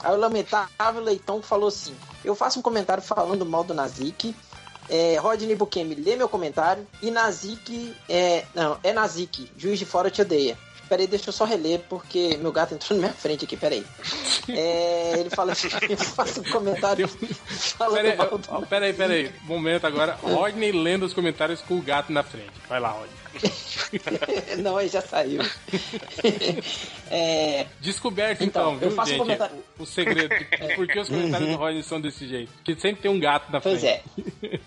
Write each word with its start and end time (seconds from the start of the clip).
Aí 0.00 0.12
o 0.14 0.16
lamentável 0.16 1.02
Leitão 1.02 1.42
falou 1.42 1.68
assim: 1.68 1.94
Eu 2.24 2.34
faço 2.34 2.58
um 2.58 2.62
comentário 2.62 3.02
falando 3.02 3.44
mal 3.44 3.64
do 3.64 3.74
Nazik. 3.74 4.34
É, 4.88 5.16
Rodney 5.18 5.54
Bukemi 5.54 5.94
lê 5.94 6.16
meu 6.16 6.28
comentário. 6.28 6.86
E 7.02 7.10
Nazik. 7.10 7.94
É, 8.08 8.44
não, 8.54 8.78
é 8.82 8.92
Nazik. 8.92 9.50
Juiz 9.56 9.78
de 9.78 9.84
fora 9.84 10.10
te 10.10 10.22
odeia. 10.22 10.56
Peraí, 10.88 11.06
deixa 11.06 11.28
eu 11.28 11.32
só 11.34 11.44
reler, 11.44 11.80
porque 11.88 12.38
meu 12.38 12.50
gato 12.50 12.74
entrou 12.74 12.98
na 12.98 13.08
minha 13.08 13.12
frente 13.14 13.44
aqui, 13.44 13.58
peraí. 13.58 13.84
É, 14.48 15.18
ele 15.18 15.28
fala 15.28 15.52
assim, 15.52 15.68
eu 15.86 15.98
faço 15.98 16.40
um 16.40 16.44
comentário 16.44 17.06
falando 17.06 17.94
Peraí, 17.96 18.16
mal 18.16 18.38
do 18.38 18.66
peraí, 18.66 18.92
peraí. 18.94 19.32
Momento 19.42 19.86
agora. 19.86 20.18
Rodney 20.22 20.72
lendo 20.72 21.04
os 21.04 21.12
comentários 21.12 21.60
com 21.60 21.76
o 21.76 21.82
gato 21.82 22.10
na 22.10 22.22
frente. 22.22 22.52
Vai 22.66 22.80
lá, 22.80 22.88
Rodney. 22.88 23.52
Não, 24.62 24.78
ele 24.80 24.88
já 24.88 25.00
saiu. 25.02 25.40
É, 27.10 27.66
Descoberto 27.80 28.42
então, 28.42 28.72
Então, 28.72 28.72
eu 28.74 28.78
viu, 28.80 28.90
faço 28.90 29.08
um 29.08 29.14
gente? 29.14 29.18
comentário- 29.22 29.56
O, 29.78 29.86
segredo. 29.86 30.28
de 30.28 30.44
Por 30.76 30.86
que 30.86 30.98
os 30.98 31.08
comentários 31.08 31.50
do 31.50 31.56
Rodney 31.56 31.82
são 31.82 32.00
desse 32.00 32.28
jeito? 32.28 32.52
Porque 32.52 32.78
sempre 32.78 33.00
tem 33.02 33.10
um 33.10 33.18
gato 33.18 33.50
na 33.50 33.60
pois 33.60 33.80
frente. 33.80 34.02
é. 34.42 34.60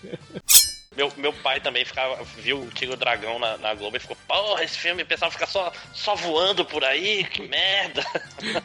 Meu, 0.96 1.10
meu 1.16 1.32
pai 1.32 1.60
também 1.60 1.84
ficava, 1.84 2.22
viu 2.36 2.60
o 2.60 2.70
Tigre 2.70 2.90
e 2.90 2.94
o 2.94 2.98
Dragão 2.98 3.38
na, 3.38 3.56
na 3.56 3.74
Globo 3.74 3.96
e 3.96 4.00
ficou, 4.00 4.16
porra, 4.28 4.62
esse 4.62 4.78
filme, 4.78 5.02
o 5.02 5.06
pessoal 5.06 5.30
fica 5.30 5.46
só, 5.46 5.72
só 5.92 6.14
voando 6.14 6.64
por 6.64 6.84
aí, 6.84 7.24
que 7.24 7.42
merda. 7.48 8.04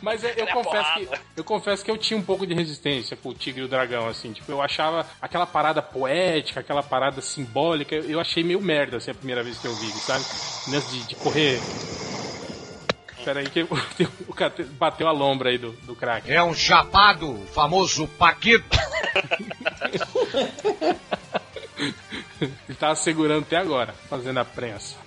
Mas 0.02 0.24
é- 0.24 0.32
eu 0.32 0.46
Cadê 0.46 0.52
a 0.52 0.54
confesso, 0.54 0.94
que, 0.94 1.10
eu 1.38 1.44
confesso 1.44 1.86
que 1.86 1.92
eu 1.92 1.98
tinha 1.98 2.18
um 2.18 2.24
pouco 2.24 2.46
de 2.46 2.54
resistência 2.54 3.16
com 3.16 3.30
o 3.30 3.34
Tigre 3.34 3.62
e 3.62 3.66
o 3.66 3.68
Dragão, 3.68 4.08
assim. 4.08 4.34
Tipo, 4.34 4.52
eu 4.52 4.62
achava 4.62 5.08
aquela 5.22 5.46
parada 5.46 5.82
poética, 5.82 6.60
aquela 6.60 6.84
parada 6.84 7.22
simbólica, 7.22 7.96
eu 7.96 8.20
achei 8.20 8.44
meio 8.44 8.62
merda, 8.62 8.98
assim, 8.98 9.12
a 9.12 9.16
primeira 9.16 9.44
vez 9.44 9.58
que 9.58 9.68
eu 9.68 9.76
vi, 9.76 9.92
sabe? 10.02 10.26
Nesse 10.66 10.90
de, 10.90 11.04
de 11.04 11.16
correr... 11.16 11.64
Pera 13.26 13.40
aí 13.40 13.50
que 13.50 13.64
o, 13.64 13.70
o 14.28 14.34
cara 14.34 14.54
bateu 14.74 15.08
a 15.08 15.12
lombra 15.12 15.50
aí 15.50 15.58
do, 15.58 15.72
do 15.72 15.96
crack. 15.96 16.32
É 16.32 16.42
um 16.44 16.54
chapado, 16.54 17.36
famoso 17.52 18.08
Paquito. 18.10 18.78
Tava 22.80 22.96
segurando 22.96 23.44
até 23.44 23.58
agora, 23.58 23.94
fazendo 24.08 24.40
a 24.40 24.46
prensa. 24.46 25.07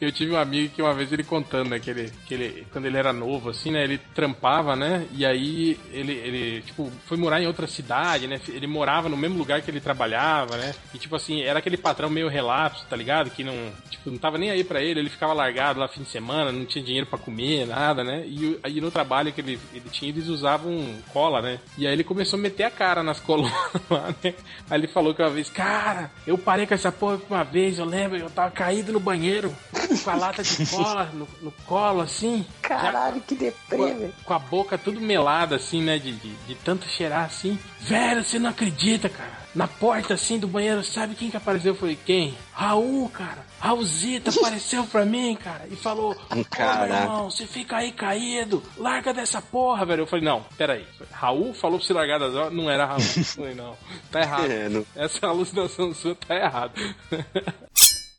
Eu 0.00 0.10
tive 0.10 0.32
um 0.32 0.38
amigo 0.38 0.72
que 0.74 0.80
uma 0.80 0.94
vez 0.94 1.12
ele 1.12 1.22
contando, 1.22 1.68
né, 1.68 1.78
que 1.78 1.90
ele, 1.90 2.10
que 2.24 2.32
ele, 2.32 2.66
quando 2.72 2.86
ele 2.86 2.96
era 2.96 3.12
novo, 3.12 3.50
assim, 3.50 3.70
né, 3.70 3.84
ele 3.84 3.98
trampava, 4.14 4.74
né, 4.74 5.06
e 5.12 5.26
aí 5.26 5.78
ele, 5.92 6.12
ele, 6.12 6.62
tipo, 6.62 6.90
foi 7.04 7.18
morar 7.18 7.42
em 7.42 7.46
outra 7.46 7.66
cidade, 7.66 8.26
né, 8.26 8.40
ele 8.48 8.66
morava 8.66 9.10
no 9.10 9.16
mesmo 9.16 9.36
lugar 9.36 9.60
que 9.60 9.70
ele 9.70 9.78
trabalhava, 9.78 10.56
né, 10.56 10.74
e 10.94 10.98
tipo 10.98 11.14
assim, 11.14 11.42
era 11.42 11.58
aquele 11.58 11.76
patrão 11.76 12.08
meio 12.08 12.28
relapso, 12.28 12.86
tá 12.88 12.96
ligado, 12.96 13.30
que 13.30 13.44
não, 13.44 13.52
tipo, 13.90 14.10
não 14.10 14.16
tava 14.16 14.38
nem 14.38 14.50
aí 14.50 14.64
pra 14.64 14.80
ele, 14.80 15.00
ele 15.00 15.10
ficava 15.10 15.34
largado 15.34 15.78
lá 15.78 15.86
fim 15.86 16.02
de 16.02 16.08
semana, 16.08 16.50
não 16.50 16.64
tinha 16.64 16.82
dinheiro 16.82 17.06
pra 17.06 17.18
comer, 17.18 17.66
nada, 17.66 18.02
né, 18.02 18.24
e 18.26 18.58
aí 18.62 18.80
no 18.80 18.90
trabalho 18.90 19.30
que 19.34 19.42
ele, 19.42 19.58
ele 19.74 19.90
tinha, 19.90 20.10
eles 20.10 20.28
usavam 20.28 20.94
cola, 21.12 21.42
né, 21.42 21.60
e 21.76 21.86
aí 21.86 21.92
ele 21.92 22.04
começou 22.04 22.38
a 22.38 22.42
meter 22.42 22.64
a 22.64 22.70
cara 22.70 23.02
nas 23.02 23.20
colunas 23.20 23.52
lá, 23.90 24.14
né, 24.24 24.32
aí 24.70 24.78
ele 24.80 24.86
falou 24.86 25.14
que 25.14 25.20
uma 25.20 25.28
vez, 25.28 25.50
cara, 25.50 26.10
eu 26.26 26.38
parei 26.38 26.66
com 26.66 26.72
essa 26.72 26.90
porra 26.90 27.20
uma 27.28 27.44
vez, 27.44 27.78
eu 27.78 27.84
lembro, 27.84 28.16
eu 28.16 28.30
tava 28.30 28.50
caído 28.50 28.94
no 28.94 29.00
banheiro, 29.00 29.54
com 29.98 30.10
a 30.10 30.14
lata 30.14 30.42
de 30.42 30.66
cola 30.66 31.10
no, 31.12 31.28
no 31.42 31.50
colo, 31.66 32.00
assim. 32.00 32.46
Caralho, 32.62 33.20
que 33.20 33.34
deprê, 33.34 33.76
Com 33.76 33.84
a, 33.84 33.86
velho. 33.88 34.14
com 34.24 34.34
a 34.34 34.38
boca 34.38 34.78
tudo 34.78 35.00
melada, 35.00 35.56
assim, 35.56 35.82
né? 35.82 35.98
De, 35.98 36.12
de, 36.12 36.34
de 36.46 36.54
tanto 36.56 36.86
cheirar 36.88 37.24
assim. 37.24 37.58
Velho, 37.80 38.22
você 38.24 38.38
não 38.38 38.50
acredita, 38.50 39.08
cara. 39.08 39.40
Na 39.52 39.66
porta, 39.66 40.14
assim, 40.14 40.38
do 40.38 40.46
banheiro, 40.46 40.84
sabe 40.84 41.16
quem 41.16 41.28
que 41.28 41.36
apareceu? 41.36 41.72
Eu 41.72 41.78
falei, 41.78 41.98
quem? 42.06 42.38
Raul, 42.52 43.08
cara. 43.08 43.44
Raulzita 43.58 44.30
apareceu 44.30 44.84
pra 44.84 45.04
mim, 45.04 45.34
cara, 45.34 45.66
e 45.68 45.74
falou: 45.74 46.16
meu 46.32 46.44
Caraca. 46.44 46.94
irmão, 47.02 47.28
você 47.30 47.46
fica 47.46 47.78
aí 47.78 47.90
caído, 47.90 48.62
larga 48.78 49.12
dessa 49.12 49.42
porra, 49.42 49.84
velho. 49.84 50.02
Eu 50.02 50.06
falei: 50.06 50.24
Não, 50.24 50.44
peraí. 50.56 50.86
Raul 51.10 51.52
falou 51.52 51.78
pra 51.78 51.86
você 51.86 51.92
largar 51.92 52.18
das 52.20 52.32
horas, 52.34 52.52
não 52.52 52.70
era 52.70 52.86
Raul. 52.86 53.00
Eu 53.00 53.24
falei: 53.24 53.54
Não, 53.54 53.76
tá 54.12 54.20
errado. 54.22 54.50
É, 54.50 54.68
não- 54.68 54.86
Essa 54.94 55.26
alucinação 55.26 55.92
sua 55.94 56.14
tá 56.14 56.36
errada. 56.36 56.72